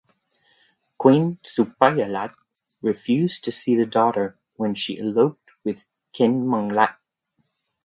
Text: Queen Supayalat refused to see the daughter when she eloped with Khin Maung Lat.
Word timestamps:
Queen 0.97 1.35
Supayalat 1.43 2.33
refused 2.81 3.43
to 3.43 3.51
see 3.51 3.75
the 3.75 3.85
daughter 3.85 4.35
when 4.55 4.73
she 4.73 4.97
eloped 4.97 5.51
with 5.63 5.85
Khin 6.11 6.43
Maung 6.43 6.69
Lat. 6.73 6.97